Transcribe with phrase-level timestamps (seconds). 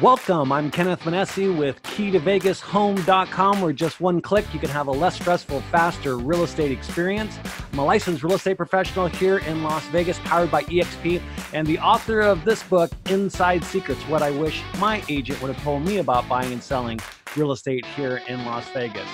[0.00, 0.50] Welcome.
[0.50, 5.60] I'm Kenneth Manesi with KeyToVegasHome.com, where just one click you can have a less stressful,
[5.70, 7.38] faster real estate experience.
[7.70, 11.20] I'm a licensed real estate professional here in Las Vegas, powered by EXP,
[11.52, 15.62] and the author of this book, Inside Secrets What I Wish My Agent Would Have
[15.62, 16.98] Told Me About Buying and Selling
[17.36, 19.08] Real Estate here in Las Vegas.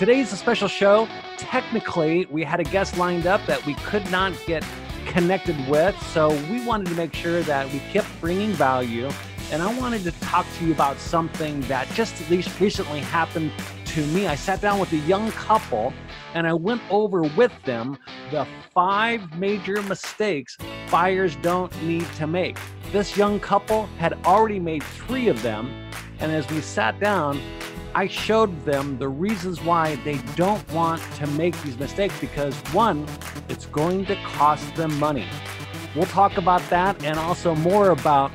[0.00, 1.06] Today's a special show.
[1.36, 4.66] Technically, we had a guest lined up that we could not get
[5.06, 9.08] connected with, so we wanted to make sure that we kept bringing value
[9.54, 13.52] and I wanted to talk to you about something that just at least recently happened
[13.84, 14.26] to me.
[14.26, 15.92] I sat down with a young couple
[16.34, 17.96] and I went over with them
[18.32, 20.58] the five major mistakes
[20.90, 22.58] buyers don't need to make.
[22.90, 25.70] This young couple had already made three of them,
[26.18, 27.40] and as we sat down,
[27.94, 33.06] I showed them the reasons why they don't want to make these mistakes because one,
[33.48, 35.28] it's going to cost them money.
[35.94, 38.32] We'll talk about that and also more about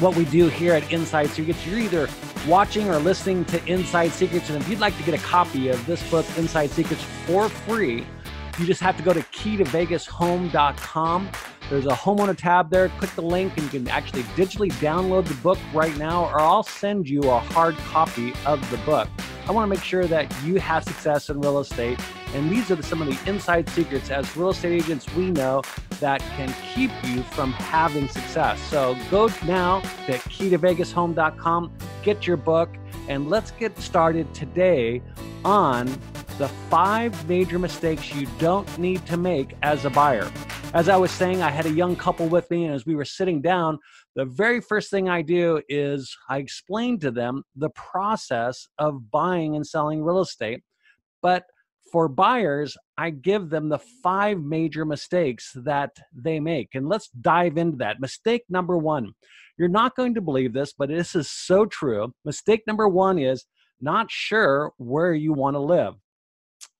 [0.00, 1.66] what we do here at Inside Secrets.
[1.66, 2.08] You're either
[2.46, 4.50] watching or listening to Inside Secrets.
[4.50, 8.06] And if you'd like to get a copy of this book, Inside Secrets, for free,
[8.58, 11.28] you just have to go to keytovegashome.com.
[11.70, 12.88] There's a homeowner tab there.
[12.88, 16.62] Click the link and you can actually digitally download the book right now, or I'll
[16.62, 19.08] send you a hard copy of the book.
[19.46, 21.98] I want to make sure that you have success in real estate.
[22.34, 25.62] And these are some of the inside secrets as real estate agents we know
[26.00, 28.60] that can keep you from having success.
[28.64, 32.70] So go now to keytovegashome.com, get your book,
[33.08, 35.02] and let's get started today
[35.44, 35.86] on
[36.36, 40.30] the five major mistakes you don't need to make as a buyer.
[40.74, 43.04] As I was saying, I had a young couple with me, and as we were
[43.06, 43.78] sitting down,
[44.14, 49.56] the very first thing I do is I explain to them the process of buying
[49.56, 50.62] and selling real estate.
[51.22, 51.44] But
[51.90, 56.74] for buyers, I give them the five major mistakes that they make.
[56.74, 58.00] And let's dive into that.
[58.00, 59.14] Mistake number one
[59.58, 62.14] you're not going to believe this, but this is so true.
[62.24, 63.44] Mistake number one is
[63.80, 65.94] not sure where you want to live.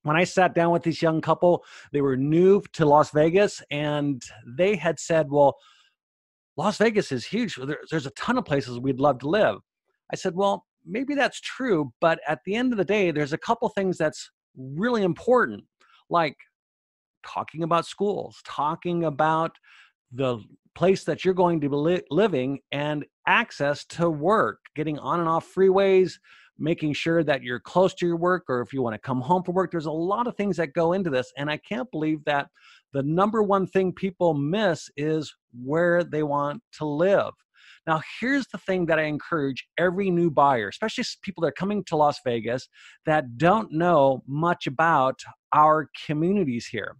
[0.03, 4.23] When I sat down with this young couple, they were new to Las Vegas and
[4.47, 5.57] they had said, Well,
[6.59, 7.57] Las Vegas is huge.
[7.89, 9.59] there's a ton of places we'd love to live.
[10.13, 13.39] I said, well, maybe that's true, but at the end of the day, there's a
[13.39, 15.63] couple things that's really important,
[16.11, 16.37] like
[17.25, 19.53] talking about schools, talking about
[20.11, 20.39] the
[20.75, 25.29] place that you're going to be li- living and access to work, getting on and
[25.29, 26.15] off freeways,
[26.59, 29.43] making sure that you're close to your work, or if you want to come home
[29.43, 29.71] from work.
[29.71, 31.33] There's a lot of things that go into this.
[31.37, 32.49] And I can't believe that
[32.93, 37.33] the number one thing people miss is where they want to live.
[37.87, 41.85] Now, here's the thing that I encourage every new buyer, especially people that are coming
[41.85, 42.69] to Las Vegas
[43.07, 45.21] that don't know much about
[45.55, 46.97] our communities here.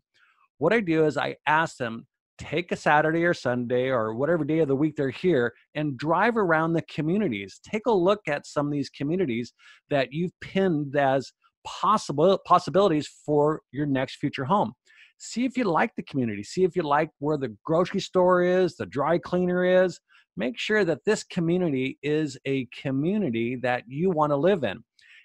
[0.59, 2.07] What I do is I ask them,
[2.39, 6.37] take a Saturday or Sunday or whatever day of the week they're here and drive
[6.37, 7.61] around the communities.
[7.63, 9.53] Take a look at some of these communities
[9.91, 11.33] that you've pinned as
[11.67, 14.73] possible possibilities for your next future home.
[15.19, 16.45] See if you like the community.
[16.45, 20.01] See if you like where the grocery store is the dry cleaner is.
[20.37, 24.85] Make sure that this community is a community that you want to live in.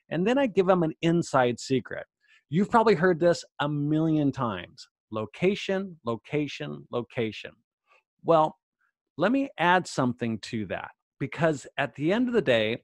[0.10, 2.06] And then i give them an inside secret.
[2.50, 7.52] You've probably heard this a million times location location location
[8.24, 8.58] well
[9.18, 12.78] let me add something to that because at the end of the day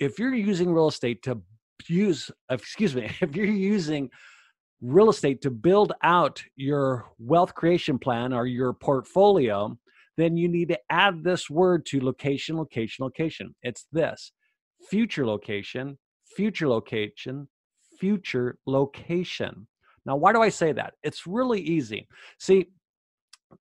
[0.00, 1.40] if you're using real estate to
[1.88, 4.10] use excuse me if you're using
[4.80, 9.76] real estate to build out your wealth creation plan or your portfolio,
[10.16, 13.54] then you need to add this word to location, location, location.
[13.62, 14.32] It's this
[14.88, 15.98] future location,
[16.36, 17.48] future location,
[17.98, 19.66] future location.
[20.06, 20.94] Now, why do I say that?
[21.02, 22.08] It's really easy.
[22.38, 22.66] See,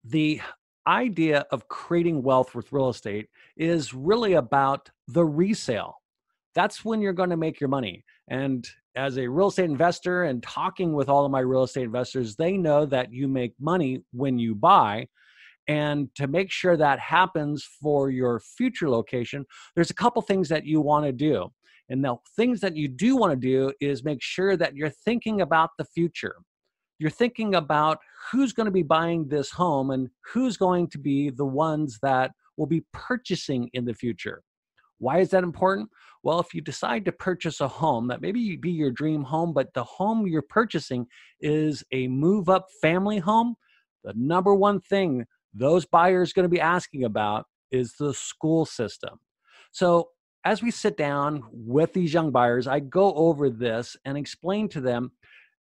[0.03, 0.41] the
[0.87, 5.95] idea of creating wealth with real estate is really about the resale.
[6.53, 8.05] That's when you're going to make your money.
[8.29, 12.35] And as a real estate investor and talking with all of my real estate investors,
[12.35, 15.07] they know that you make money when you buy.
[15.67, 20.65] And to make sure that happens for your future location, there's a couple things that
[20.65, 21.51] you want to do.
[21.89, 25.41] And the things that you do want to do is make sure that you're thinking
[25.41, 26.35] about the future.
[26.97, 27.99] You're thinking about
[28.31, 32.31] who's going to be buying this home and who's going to be the ones that
[32.57, 34.41] will be purchasing in the future.
[34.97, 35.89] Why is that important?
[36.23, 39.73] Well, if you decide to purchase a home that maybe be your dream home, but
[39.73, 41.05] the home you're purchasing
[41.41, 43.55] is a move up family home,
[44.03, 49.19] the number one thing those buyers going to be asking about is the school system.
[49.71, 50.09] So,
[50.45, 54.81] as we sit down with these young buyers, I go over this and explain to
[54.81, 55.11] them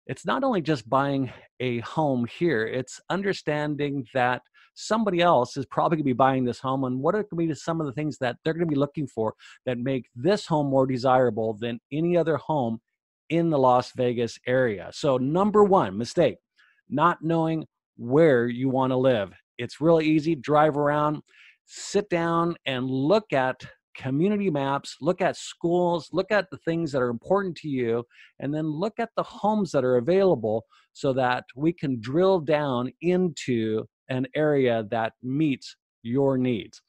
[0.07, 4.43] it's not only just buying a home here, it's understanding that
[4.75, 7.55] somebody else is probably going to be buying this home and what are going to
[7.55, 9.35] be some of the things that they're going to be looking for
[9.65, 12.79] that make this home more desirable than any other home
[13.31, 14.91] in the Las Vegas area.
[14.93, 16.37] So, number one mistake
[16.91, 17.67] not knowing
[17.97, 19.33] where you want to live.
[19.57, 20.35] It's really easy.
[20.35, 21.23] Drive around,
[21.65, 23.65] sit down, and look at
[23.95, 28.05] community maps, look at schools, look at the things that are important to you,
[28.41, 32.91] and then look at the homes that are available so that we can drill down
[33.01, 36.83] into an area that meets your needs.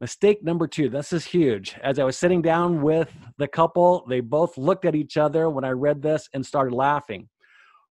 [0.00, 1.76] Mistake number two, this is huge.
[1.82, 5.64] As I was sitting down with the couple, they both looked at each other when
[5.64, 7.28] I read this and started laughing.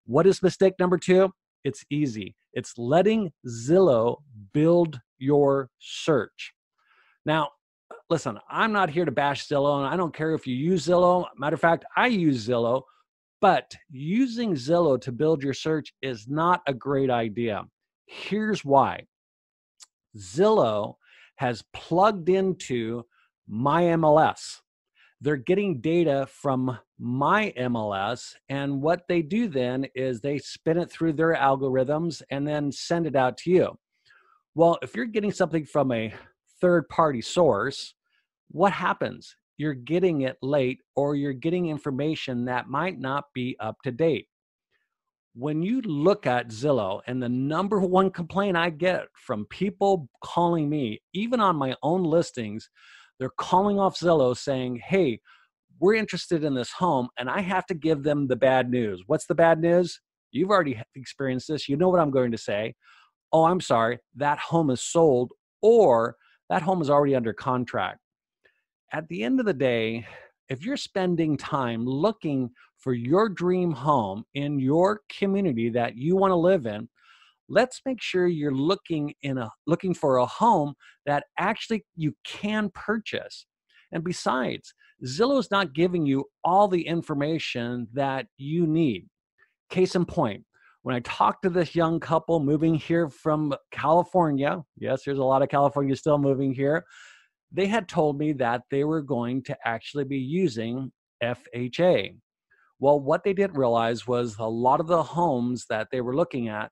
[0.05, 1.33] What is mistake number two?
[1.65, 2.35] It's easy.
[2.53, 4.17] It's letting Zillow
[4.53, 6.53] build your search.
[7.25, 7.49] Now,
[8.09, 11.25] listen, I'm not here to bash Zillow, and I don't care if you use Zillow.
[11.37, 12.83] Matter of fact, I use Zillow,
[13.41, 17.63] but using Zillow to build your search is not a great idea.
[18.05, 19.05] Here's why
[20.17, 20.95] Zillow
[21.35, 23.03] has plugged into
[23.47, 24.61] my MLS.
[25.19, 30.91] They're getting data from my MLS, and what they do then is they spin it
[30.91, 33.77] through their algorithms and then send it out to you.
[34.55, 36.13] Well, if you're getting something from a
[36.61, 37.93] third party source,
[38.49, 39.35] what happens?
[39.57, 44.27] You're getting it late or you're getting information that might not be up to date.
[45.33, 50.69] When you look at Zillow, and the number one complaint I get from people calling
[50.69, 52.69] me, even on my own listings,
[53.19, 55.19] they're calling off Zillow saying, Hey,
[55.79, 59.03] we're interested in this home, and I have to give them the bad news.
[59.05, 59.99] What's the bad news?
[60.31, 61.69] You've already experienced this.
[61.69, 62.75] You know what I'm going to say.
[63.31, 65.31] Oh, I'm sorry, that home is sold,
[65.61, 66.15] or
[66.49, 67.99] that home is already under contract
[68.91, 70.05] at the end of the day,
[70.49, 76.31] if you're spending time looking for your dream home in your community that you want
[76.31, 76.87] to live in,
[77.49, 80.73] let's make sure you're looking in a looking for a home
[81.05, 83.45] that actually you can purchase.
[83.91, 84.73] And besides,
[85.05, 89.07] Zillow is not giving you all the information that you need.
[89.69, 90.45] Case in point,
[90.83, 95.41] when I talked to this young couple moving here from California, yes, there's a lot
[95.41, 96.85] of California still moving here
[97.51, 100.91] they had told me that they were going to actually be using
[101.23, 102.15] FHA.
[102.79, 106.49] Well, what they didn't realize was a lot of the homes that they were looking
[106.49, 106.71] at,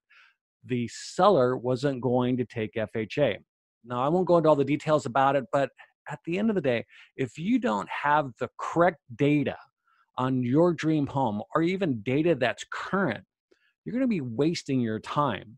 [0.64, 3.38] the seller wasn't going to take FHA.
[3.86, 5.70] Now, I won't go into all the details about it, but
[6.10, 6.86] at the end of the day,
[7.16, 9.58] if you don't have the correct data
[10.18, 13.24] on your dream home or even data that's current,
[13.86, 15.58] you're going to be wasting your time.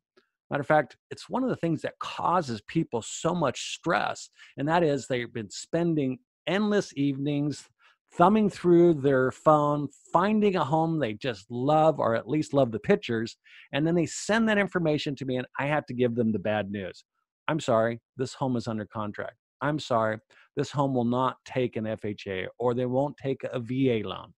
[0.50, 4.68] Matter of fact, it's one of the things that causes people so much stress, and
[4.68, 7.68] that is they've been spending endless evenings
[8.14, 12.80] thumbing through their phone, finding a home they just love, or at least love the
[12.80, 13.38] pictures,
[13.74, 16.40] and then they send that information to me, and I have to give them the
[16.40, 17.04] bad news.
[17.50, 19.36] I'm sorry, this home is under contract.
[19.62, 20.20] I'm sorry,
[20.56, 24.34] this home will not take an FHA, or they won't take a VA loan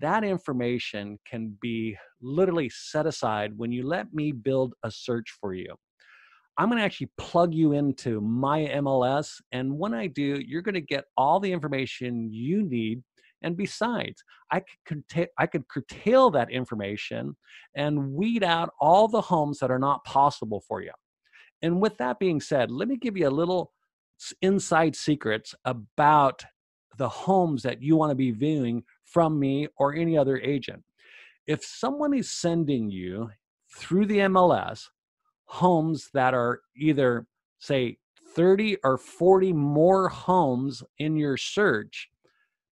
[0.00, 5.54] that information can be literally set aside when you let me build a search for
[5.54, 5.74] you.
[6.56, 9.34] I'm going to actually plug you into my MLS.
[9.52, 13.02] And when I do, you're going to get all the information you need.
[13.42, 15.04] And besides, I could,
[15.38, 17.36] I could curtail that information
[17.76, 20.90] and weed out all the homes that are not possible for you.
[21.62, 23.72] And with that being said, let me give you a little
[24.42, 26.44] inside secrets about
[26.98, 30.82] the homes that you want to be viewing from me or any other agent.
[31.46, 33.30] If someone is sending you
[33.76, 34.88] through the MLS
[35.46, 37.26] homes that are either,
[37.58, 37.98] say,
[38.34, 42.08] 30 or 40 more homes in your search,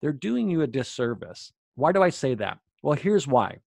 [0.02, 1.54] they're doing you a disservice.
[1.76, 2.60] Why do I say that?
[2.84, 3.60] Well, here's why.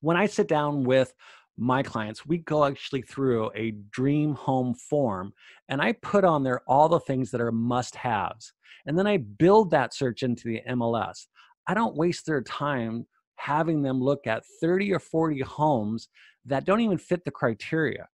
[0.00, 1.14] When I sit down with
[1.56, 5.32] my clients, we go actually through a dream home form
[5.68, 8.52] and I put on there all the things that are must haves.
[8.86, 11.26] And then I build that search into the MLS.
[11.66, 13.06] I don't waste their time
[13.36, 16.08] having them look at 30 or 40 homes
[16.46, 18.08] that don't even fit the criteria.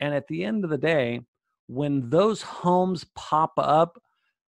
[0.00, 1.20] And at the end of the day,
[1.66, 4.00] when those homes pop up,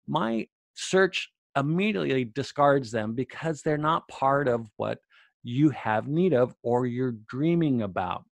[0.06, 4.98] my search immediately discards them because they're not part of what
[5.42, 8.24] you have need of or you're dreaming about.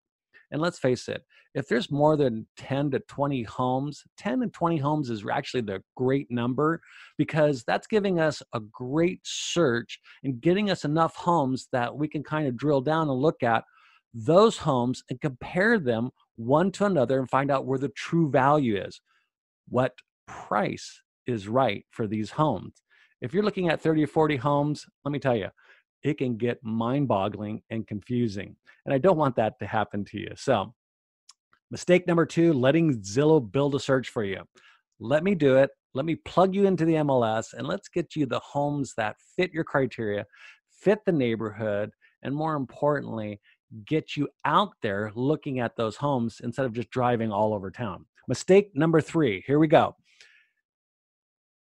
[0.54, 1.24] And let's face it,
[1.56, 5.82] if there's more than 10 to 20 homes, 10 to 20 homes is actually the
[5.98, 6.80] great number
[7.18, 12.24] because that's giving us a great search and getting us enough homes that we can
[12.24, 13.64] kind of drill down and look at
[14.14, 18.78] those homes and compare them one to another and find out where the true value
[18.78, 19.02] is.
[19.68, 19.94] What
[20.28, 22.84] price is right for these homes?
[23.22, 25.48] If you're looking at 30 or 40 homes, let me tell you,
[26.04, 28.56] it can get mind boggling and confusing.
[28.86, 30.32] And I don't want that to happen to you.
[30.36, 30.74] So,
[31.74, 34.44] Mistake number two letting Zillow build a search for you.
[35.00, 35.72] Let me do it.
[35.96, 39.52] Let me plug you into the MLS and let's get you the homes that fit
[39.52, 40.28] your criteria,
[40.70, 41.90] fit the neighborhood,
[42.22, 43.42] and more importantly,
[43.86, 48.06] get you out there looking at those homes instead of just driving all over town.
[48.28, 49.96] Mistake number three here we go.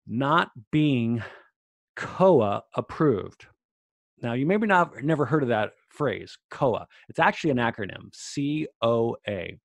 [0.05, 1.23] Not being
[1.95, 3.45] COA approved.
[4.21, 6.87] Now, you maybe not never heard of that phrase, COA.
[7.09, 9.57] It's actually an acronym, C O A.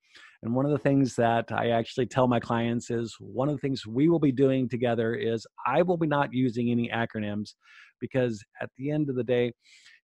[0.43, 3.61] And one of the things that I actually tell my clients is one of the
[3.61, 7.55] things we will be doing together is I will be not using any acronyms
[8.01, 9.53] because at the end of the day,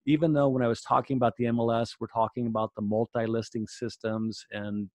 [0.06, 3.66] even though when I was talking about the MLS, we're talking about the multi listing
[3.68, 4.88] systems and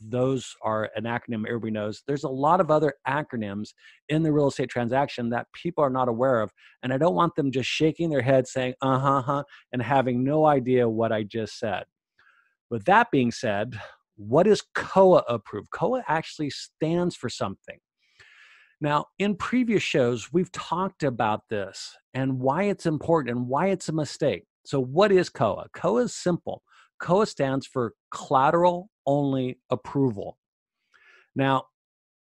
[0.00, 2.02] those are an acronym everybody knows.
[2.06, 3.70] There's a lot of other acronyms
[4.08, 6.50] in the real estate transaction that people are not aware of.
[6.82, 10.24] And I don't want them just shaking their head saying, uh huh, huh, and having
[10.24, 11.84] no idea what I just said.
[12.70, 13.78] With that being said,
[14.16, 15.70] what is COA approved?
[15.70, 17.78] COA actually stands for something.
[18.80, 23.88] Now, in previous shows, we've talked about this and why it's important and why it's
[23.90, 24.44] a mistake.
[24.64, 25.66] So, what is COA?
[25.74, 26.62] COA is simple.
[27.02, 30.38] COA stands for collateral only approval.
[31.34, 31.64] Now,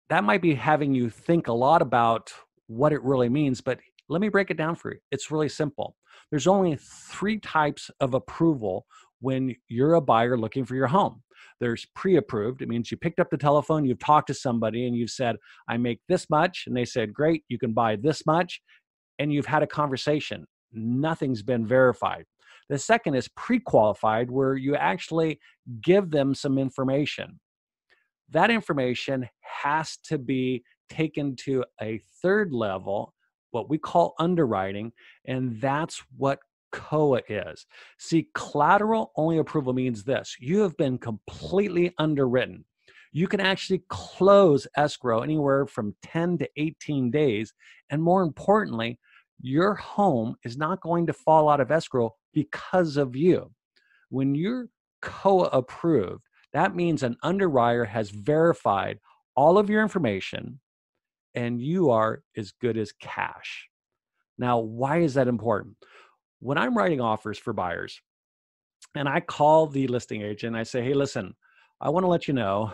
[0.09, 2.31] that might be having you think a lot about
[2.67, 3.77] what it really means, but
[4.07, 4.99] let me break it down for you.
[5.11, 5.97] It's really simple.
[6.31, 8.85] There's only three types of approval
[9.19, 11.21] when you're a buyer looking for your home.
[11.59, 12.61] There's pre approved.
[12.61, 15.35] It means you picked up the telephone, you've talked to somebody, and you've said,
[15.67, 16.63] I make this much.
[16.67, 18.61] And they said, Great, you can buy this much.
[19.19, 20.45] And you've had a conversation.
[20.71, 22.25] Nothing's been verified.
[22.69, 25.39] The second is pre qualified, where you actually
[25.81, 27.39] give them some information.
[28.29, 33.13] That information has to be taken to a third level,
[33.51, 34.91] what we call underwriting,
[35.25, 36.39] and that's what
[36.73, 37.65] COA is.
[37.97, 42.65] See, collateral only approval means this you have been completely underwritten.
[43.13, 47.53] You can actually close escrow anywhere from 10 to 18 days.
[47.89, 48.99] And more importantly,
[49.39, 53.51] your home is not going to fall out of escrow because of you.
[54.09, 54.69] When you're
[55.01, 58.99] COA approved, that means an underwriter has verified
[59.35, 60.59] all of your information
[61.35, 63.67] and you are as good as cash.
[64.39, 65.75] Now, why is that important?
[66.39, 67.99] when I'm writing offers for buyers
[68.95, 71.35] and I call the listing agent, I say, hey, listen,
[71.81, 72.71] I want to let you know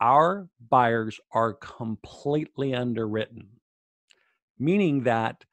[0.00, 3.48] our buyers are completely underwritten,
[4.58, 5.44] meaning that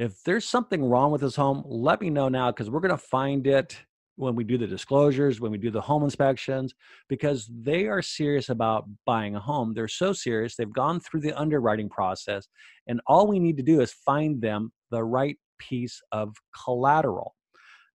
[0.00, 2.96] if there's something wrong with this home, let me know now because we're going to
[2.96, 3.76] find it
[4.16, 6.74] when we do the disclosures, when we do the home inspections,
[7.10, 9.74] because they are serious about buying a home.
[9.74, 12.48] They're so serious, they've gone through the underwriting process,
[12.86, 17.34] and all we need to do is find them the right piece of collateral.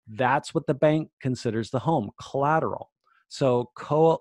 [0.08, 2.90] That's what the bank considers the home collateral.
[3.28, 4.16] So COA,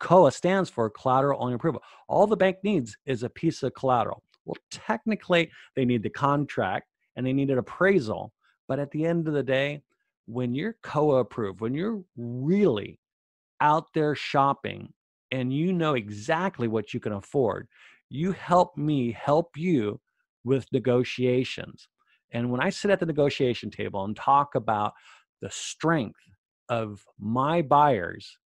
[0.00, 1.80] COA stands for collateral only approval.
[2.08, 4.24] All the bank needs is a piece of collateral.
[4.48, 8.32] Well, technically, they need the contract and they need an appraisal.
[8.66, 9.82] But at the end of the day,
[10.26, 12.98] when you're COA approved, when you're really
[13.60, 14.92] out there shopping
[15.30, 17.68] and you know exactly what you can afford,
[18.08, 20.00] you help me help you
[20.44, 21.86] with negotiations.
[22.32, 24.94] And when I sit at the negotiation table and talk about
[25.42, 26.20] the strength
[26.70, 28.38] of my buyers,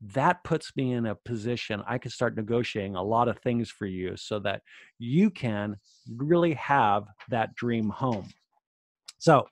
[0.00, 3.86] that puts me in a position I can start negotiating a lot of things for
[3.86, 4.62] you so that
[4.98, 5.76] you can
[6.16, 8.28] really have that dream home.
[9.18, 9.46] So,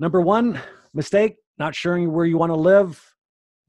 [0.00, 0.60] number one
[0.92, 3.00] mistake, not sharing where you want to live.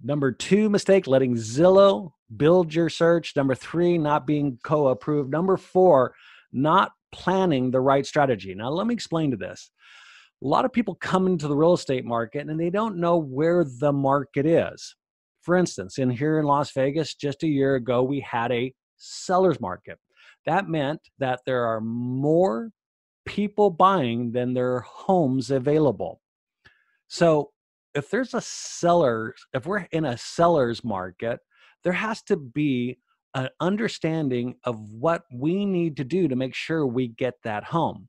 [0.03, 3.35] Number two mistake, letting Zillow build your search.
[3.35, 5.31] Number three, not being co approved.
[5.31, 6.15] Number four,
[6.51, 8.55] not planning the right strategy.
[8.55, 9.69] Now, let me explain to this.
[10.43, 13.63] A lot of people come into the real estate market and they don't know where
[13.63, 14.95] the market is.
[15.43, 19.59] For instance, in here in Las Vegas, just a year ago, we had a seller's
[19.59, 19.99] market.
[20.45, 22.71] That meant that there are more
[23.25, 26.21] people buying than there are homes available.
[27.07, 27.51] So,
[27.93, 31.39] if there's a seller, if we're in a seller's market,
[31.83, 32.97] there has to be
[33.35, 38.07] an understanding of what we need to do to make sure we get that home.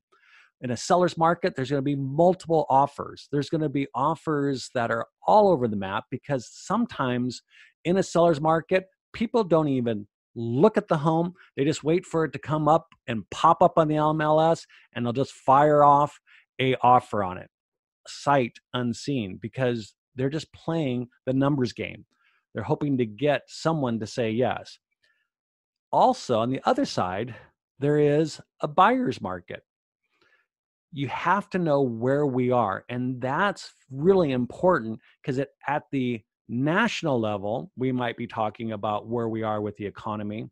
[0.64, 3.28] In a seller's market, there's going to be multiple offers.
[3.30, 7.42] There's going to be offers that are all over the map because sometimes
[7.84, 11.34] in a seller's market, people don't even look at the home.
[11.56, 14.62] They just wait for it to come up and pop up on the MLS
[14.94, 16.18] and they'll just fire off
[16.60, 17.50] a offer on it,
[18.08, 22.04] sight unseen, because they're just playing the numbers game.
[22.54, 24.78] They're hoping to get someone to say yes
[25.94, 27.36] also, on the other side,
[27.78, 29.62] there is a buyer's market.
[30.96, 32.84] You have to know where we are.
[32.88, 39.28] And that's really important because at the national level, we might be talking about where
[39.28, 40.48] we are with the economy.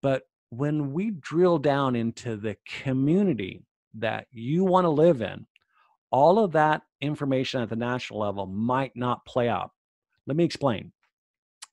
[0.00, 5.46] But when we drill down into the community that you want to live in,
[6.12, 9.70] all of that information at the national level might not play out.
[10.26, 10.92] Let me explain.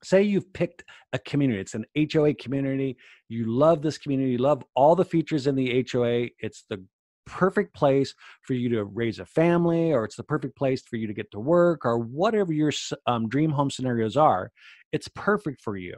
[0.01, 2.97] Say you've picked a community, it's an HOA community.
[3.27, 6.29] You love this community, you love all the features in the HOA.
[6.39, 6.83] It's the
[7.29, 11.07] perfect place for you to raise a family, or it's the perfect place for you
[11.07, 12.71] to get to work, or whatever your
[13.05, 14.51] um, dream home scenarios are.
[14.91, 15.95] It's perfect for you.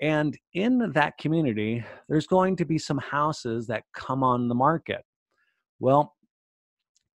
[0.00, 5.04] And in that community, there's going to be some houses that come on the market.
[5.78, 6.16] Well,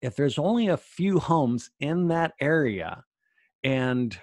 [0.03, 3.03] if there's only a few homes in that area
[3.65, 4.19] and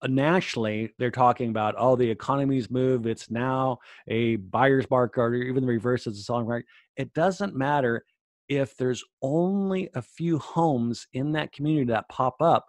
[0.00, 5.34] uh, nationally they're talking about oh the economy's moved it's now a buyer's market or
[5.34, 8.04] even the reverse is a selling market it doesn't matter
[8.48, 12.66] if there's only a few homes in that community that pop up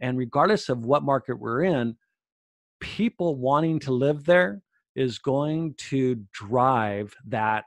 [0.00, 1.96] and regardless of what market we're in
[2.80, 4.60] people wanting to live there
[4.94, 7.64] is going to drive that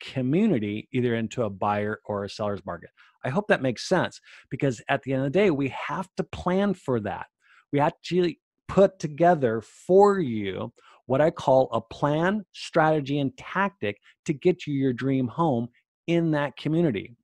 [0.00, 2.90] community either into a buyer or a seller's market.
[3.24, 4.20] I hope that makes sense
[4.50, 7.26] because at the end of the day, we have to plan for that.
[7.72, 10.72] We actually put together for you
[11.06, 15.68] what I call a plan, strategy, and tactic to get you your dream home
[16.08, 17.14] in that community.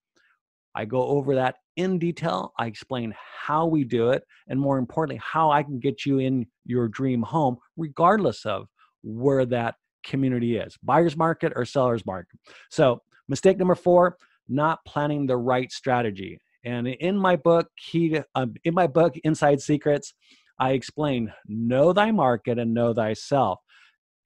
[0.77, 2.53] I go over that in detail.
[2.59, 6.47] I explain how we do it, and more importantly, how I can get you in
[6.65, 8.69] your dream home, regardless of
[9.03, 9.75] where that
[10.05, 12.39] community is buyer's market or seller's market.
[12.71, 16.39] So, mistake number four not planning the right strategy.
[16.65, 20.15] And in my book, key to, um, in my book, Inside Secrets,
[20.59, 23.61] I explain know thy market and know thyself.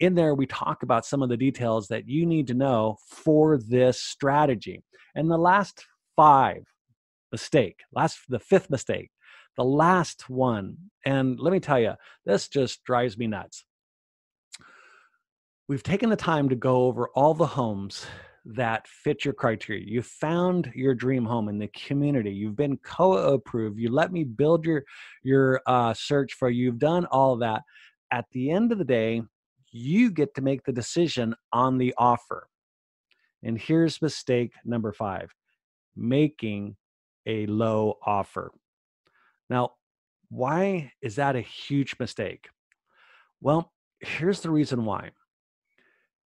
[0.01, 3.59] In there, we talk about some of the details that you need to know for
[3.59, 4.83] this strategy.
[5.15, 6.63] And the last five
[7.33, 9.11] mistake, last the fifth mistake,
[9.57, 13.65] the last one, and let me tell you, this just drives me nuts.
[15.69, 18.07] We've taken the time to go over all the homes
[18.45, 19.85] that fit your criteria.
[19.85, 22.31] You found your dream home in the community.
[22.31, 23.79] You've been co-approved.
[23.79, 24.85] You let me build your
[25.23, 26.67] your uh, search for you.
[26.67, 27.63] You've done all that.
[28.11, 29.23] At the end of the day,
[29.71, 32.49] you get to make the decision on the offer.
[33.43, 35.33] And here's mistake number five:
[35.97, 36.77] making
[37.27, 38.53] a low offer.
[39.51, 39.73] Now,
[40.31, 42.49] why is that a huge mistake?
[43.41, 45.11] Well, here's the reason why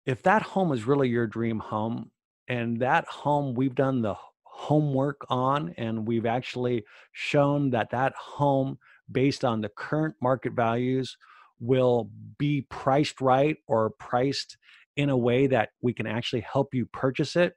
[0.07, 2.11] if that home is really your dream home
[2.49, 8.79] and that home we've done the homework on and we've actually shown that that home
[9.13, 11.17] based on the current market values
[11.61, 14.57] will be priced right or priced
[14.97, 17.55] in a way that we can actually help you purchase it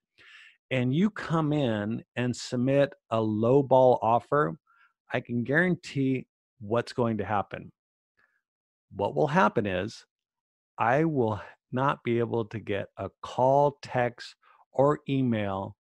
[0.72, 4.56] and you come in and submit a low ball offer
[5.14, 6.28] i can guarantee
[6.60, 7.72] what's going to happen
[8.96, 10.06] what will happen is
[10.78, 11.42] i will
[11.74, 14.36] not be able to get a call, text,
[14.72, 15.76] or email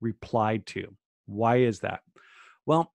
[0.00, 0.96] replied to.
[1.26, 2.00] Why is that?
[2.64, 2.92] Well,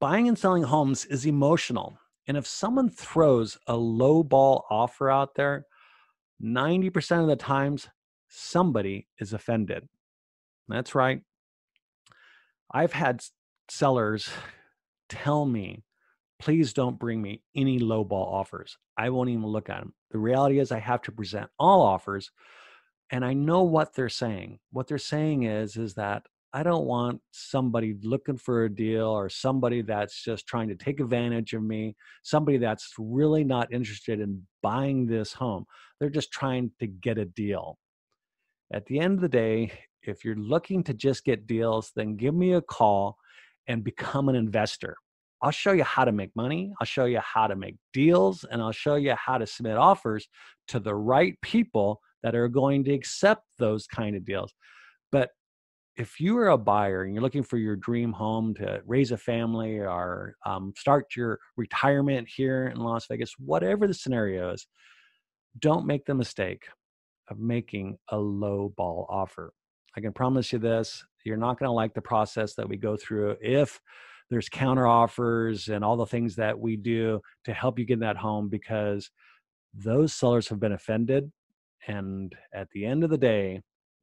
[0.00, 1.98] buying and selling homes is emotional.
[2.26, 5.66] And if someone throws a low ball offer out there,
[6.42, 7.88] 90% of the times
[8.28, 9.88] somebody is offended.
[10.68, 11.20] That's right.
[12.72, 13.22] I've had
[13.68, 14.30] sellers
[15.08, 15.84] tell me
[16.40, 18.76] please don't bring me any lowball offers.
[18.98, 19.94] I won't even look at them.
[20.10, 22.30] The reality is, I have to present all offers,
[23.10, 24.58] and I know what they're saying.
[24.70, 29.28] What they're saying is, is that I don't want somebody looking for a deal or
[29.28, 34.40] somebody that's just trying to take advantage of me, somebody that's really not interested in
[34.62, 35.66] buying this home.
[35.98, 37.76] They're just trying to get a deal.
[38.72, 42.36] At the end of the day, if you're looking to just get deals, then give
[42.36, 43.16] me a call
[43.66, 44.96] and become an investor.
[45.42, 46.72] I'll show you how to make money.
[46.80, 50.28] I'll show you how to make deals and I'll show you how to submit offers
[50.68, 54.54] to the right people that are going to accept those kind of deals.
[55.96, 59.16] If you are a buyer and you're looking for your dream home to raise a
[59.16, 64.66] family or um, start your retirement here in Las Vegas, whatever the scenario is,
[65.60, 66.64] don't make the mistake
[67.28, 69.52] of making a low ball offer.
[69.96, 72.96] I can promise you this you're not going to like the process that we go
[72.96, 73.80] through if
[74.30, 78.00] there's counter offers and all the things that we do to help you get in
[78.00, 79.10] that home because
[79.72, 81.30] those sellers have been offended
[81.88, 83.60] and at the end of the day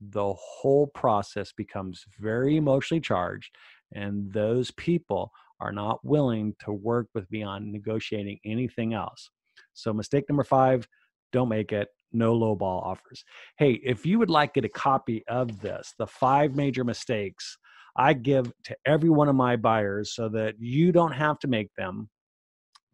[0.09, 3.55] the whole process becomes very emotionally charged
[3.93, 9.29] and those people are not willing to work with me on negotiating anything else
[9.73, 10.87] so mistake number five
[11.31, 13.23] don't make it no low ball offers
[13.57, 17.57] hey if you would like to get a copy of this the five major mistakes
[17.95, 21.73] I give to every one of my buyers so that you don't have to make
[21.75, 22.09] them.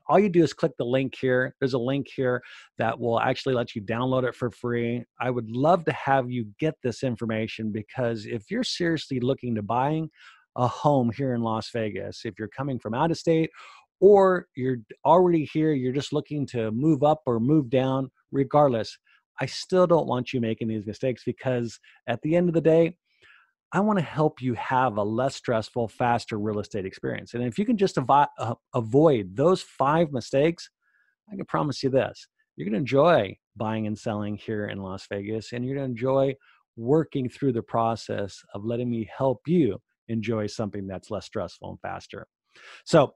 [0.09, 1.55] All you do is click the link here.
[1.59, 2.41] There's a link here
[2.77, 5.03] that will actually let you download it for free.
[5.19, 9.61] I would love to have you get this information because if you're seriously looking to
[9.61, 10.09] buying
[10.55, 13.49] a home here in Las Vegas, if you're coming from out of state
[13.99, 18.97] or you're already here, you're just looking to move up or move down, regardless,
[19.39, 22.95] I still don't want you making these mistakes because at the end of the day,
[23.73, 27.33] I want to help you have a less stressful, faster real estate experience.
[27.33, 30.69] And if you can just uh, avoid those five mistakes,
[31.31, 35.05] I can promise you this you're going to enjoy buying and selling here in Las
[35.09, 36.33] Vegas, and you're going to enjoy
[36.75, 41.79] working through the process of letting me help you enjoy something that's less stressful and
[41.81, 42.27] faster.
[42.85, 43.13] So,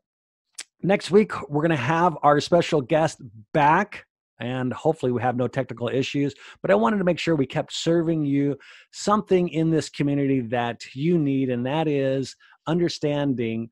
[0.83, 3.21] next week, we're going to have our special guest
[3.53, 4.05] back
[4.41, 6.34] and hopefully we have no technical issues.
[6.62, 8.58] But I wanted to make sure we kept serving you
[8.91, 12.36] something in this community that you need, and that is
[12.67, 13.69] understanding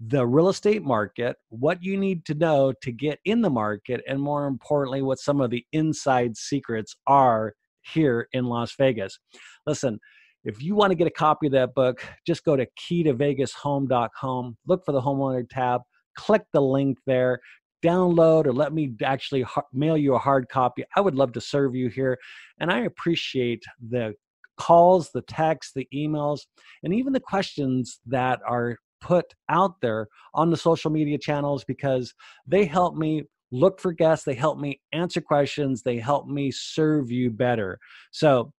[0.00, 4.20] the real estate market, what you need to know to get in the market, and
[4.20, 9.18] more importantly, what some of the inside secrets are here in Las Vegas.
[9.66, 9.98] Listen,
[10.44, 14.84] if you want to get a copy of that book, just go to keytovegashome.com, look
[14.84, 15.80] for the homeowner tab,
[16.16, 17.40] click the link there
[17.84, 21.74] download or let me actually mail you a hard copy, I would love to serve
[21.74, 22.18] you here.
[22.58, 24.14] And I appreciate the
[24.56, 26.40] calls, the texts, the emails,
[26.82, 32.14] and even the questions that are put out there on the social media channels because
[32.46, 37.10] they help me look for guests, they help me answer questions, they help me serve
[37.10, 37.78] you better.
[38.10, 38.52] So,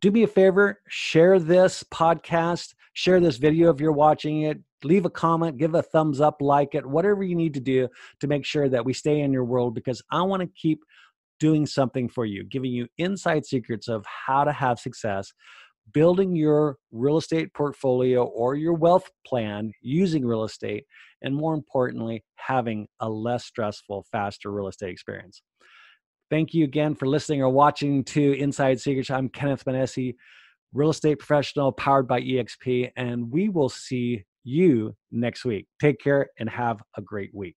[0.00, 5.04] do me a favor, share this podcast, share this video if you're watching it, leave
[5.04, 7.88] a comment, give a thumbs up, like it, whatever you need to do
[8.20, 10.82] to make sure that we stay in your world because I want to keep
[11.38, 15.32] doing something for you, giving you inside secrets of how to have success,
[15.92, 20.84] building your real estate portfolio or your wealth plan using real estate,
[21.22, 25.42] and more importantly, having a less stressful, faster real estate experience.
[26.30, 29.10] Thank you again for listening or watching to Inside Secrets.
[29.10, 30.14] I'm Kenneth Manessi,
[30.72, 35.66] real estate professional powered by EXP, and we will see you next week.
[35.80, 37.56] Take care and have a great week.